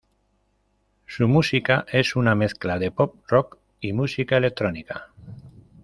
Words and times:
Su 1.05 1.27
música 1.27 1.85
es 1.91 2.15
una 2.15 2.33
mezcla 2.33 2.79
de 2.79 2.89
pop 2.89 3.17
rock 3.29 3.59
y 3.81 3.93
música 3.93 4.37
electrónica. 4.37 5.09